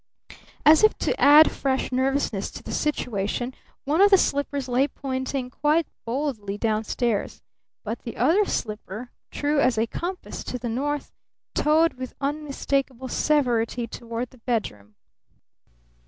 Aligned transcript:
As 0.65 0.81
if 0.83 0.97
to 0.97 1.21
add 1.21 1.51
fresh 1.51 1.91
nervousness 1.91 2.49
to 2.53 2.63
the 2.63 2.71
situation, 2.71 3.53
one 3.83 4.01
of 4.01 4.09
the 4.09 4.17
slippers 4.17 4.67
lay 4.67 4.87
pointing 4.87 5.51
quite 5.51 5.85
boldly 6.05 6.57
down 6.57 6.83
stairs. 6.85 7.43
But 7.83 7.99
the 7.99 8.17
other 8.17 8.43
slipper 8.45 9.11
true 9.29 9.59
as 9.59 9.77
a 9.77 9.85
compass 9.85 10.43
to 10.45 10.57
the 10.57 10.69
north 10.69 11.11
toed 11.53 11.93
with 11.99 12.15
unmistakable 12.19 13.09
severity 13.09 13.85
toward 13.85 14.31
the 14.31 14.39
bedroom. 14.39 14.95